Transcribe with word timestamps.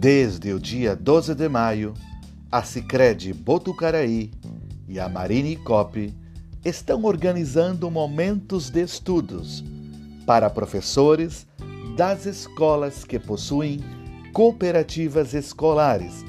Desde 0.00 0.52
o 0.52 0.60
dia 0.60 0.94
12 0.94 1.34
de 1.34 1.48
maio, 1.48 1.92
a 2.52 2.62
Sicredi 2.62 3.32
Botucaraí 3.32 4.30
e 4.86 5.00
a 5.00 5.08
Marine 5.08 5.56
Cop 5.56 6.14
estão 6.64 7.02
organizando 7.02 7.90
momentos 7.90 8.70
de 8.70 8.80
estudos 8.80 9.64
para 10.24 10.48
professores 10.48 11.48
das 11.96 12.26
escolas 12.26 13.02
que 13.02 13.18
possuem 13.18 13.80
cooperativas 14.32 15.34
escolares 15.34 16.24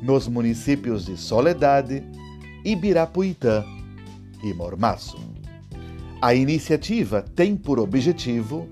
nos 0.00 0.28
municípios 0.28 1.04
de 1.04 1.16
Soledade, 1.16 2.04
Ibirapuitã 2.64 3.64
e 4.40 4.54
Mormaço. 4.54 5.18
A 6.22 6.32
iniciativa 6.32 7.22
tem 7.34 7.56
por 7.56 7.80
objetivo 7.80 8.68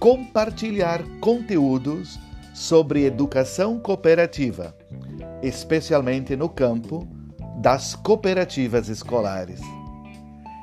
compartilhar 0.00 1.02
conteúdos 1.20 2.18
sobre 2.56 3.04
educação 3.04 3.78
cooperativa, 3.78 4.74
especialmente 5.42 6.34
no 6.34 6.48
campo 6.48 7.06
das 7.58 7.94
cooperativas 7.94 8.88
escolares. 8.88 9.60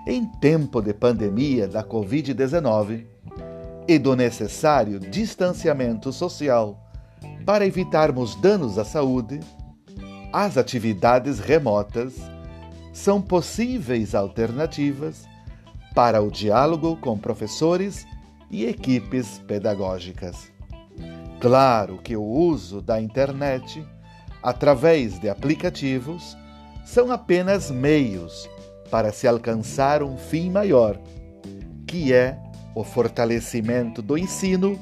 Em 0.08 0.26
tempo 0.26 0.82
de 0.82 0.92
pandemia 0.92 1.68
da 1.68 1.84
Covid-19 1.84 3.06
e 3.88 4.00
do 4.00 4.16
necessário 4.16 5.00
distanciamento 5.00 6.12
social 6.12 6.84
para 7.46 7.64
evitarmos 7.64 8.34
danos 8.42 8.80
à 8.80 8.84
saúde, 8.84 9.40
as 10.34 10.58
atividades 10.58 11.38
remotas 11.38 12.16
são 12.92 13.22
possíveis 13.22 14.16
alternativas 14.16 15.28
para 15.94 16.24
o 16.24 16.32
diálogo 16.32 16.98
com 16.98 17.16
professores 17.16 18.04
e 18.50 18.66
equipes 18.66 19.38
pedagógicas. 19.46 20.52
Claro 21.44 21.98
que 21.98 22.16
o 22.16 22.24
uso 22.24 22.82
da 22.82 23.02
internet, 23.02 23.86
através 24.42 25.20
de 25.20 25.28
aplicativos, 25.28 26.38
são 26.86 27.12
apenas 27.12 27.70
meios 27.70 28.50
para 28.90 29.12
se 29.12 29.28
alcançar 29.28 30.02
um 30.04 30.18
fim 30.18 30.50
maior, 30.50 30.98
que 31.86 32.14
é 32.14 32.40
o 32.74 32.82
fortalecimento 32.82 34.02
do 34.02 34.18
ensino 34.18 34.80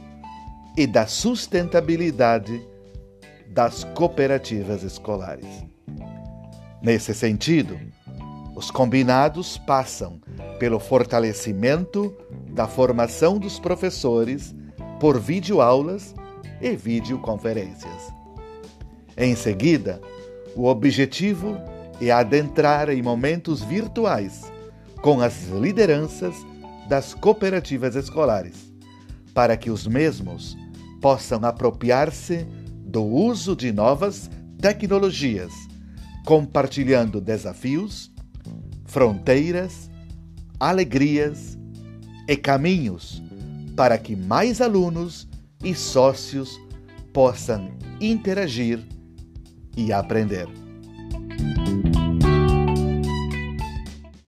e 0.77 0.85
da 0.85 1.07
sustentabilidade 1.07 2.61
das 3.47 3.83
cooperativas 3.95 4.83
escolares. 4.83 5.65
Nesse 6.79 7.15
sentido, 7.15 7.75
os 8.55 8.69
combinados 8.69 9.57
passam 9.57 10.21
pelo 10.59 10.79
fortalecimento 10.79 12.15
da 12.51 12.67
formação 12.67 13.39
dos 13.39 13.59
professores 13.59 14.53
por 14.99 15.19
videoaulas 15.19 16.13
e 16.61 16.75
videoconferências. 16.75 18.13
Em 19.17 19.35
seguida, 19.35 20.01
o 20.55 20.65
objetivo 20.65 21.57
é 21.99 22.11
adentrar 22.11 22.89
em 22.89 23.01
momentos 23.01 23.61
virtuais 23.61 24.51
com 25.01 25.21
as 25.21 25.47
lideranças 25.47 26.35
das 26.87 27.13
cooperativas 27.13 27.95
escolares, 27.95 28.73
para 29.33 29.55
que 29.57 29.69
os 29.69 29.87
mesmos 29.87 30.57
possam 31.01 31.39
apropriar-se 31.43 32.45
do 32.85 33.03
uso 33.03 33.55
de 33.55 33.71
novas 33.71 34.29
tecnologias, 34.59 35.51
compartilhando 36.25 37.19
desafios, 37.19 38.11
fronteiras, 38.85 39.89
alegrias 40.59 41.57
e 42.27 42.35
caminhos 42.35 43.21
para 43.75 43.97
que 43.97 44.15
mais 44.15 44.61
alunos 44.61 45.27
e 45.63 45.75
sócios 45.75 46.59
possam 47.13 47.71
interagir 47.99 48.83
e 49.77 49.91
aprender. 49.93 50.47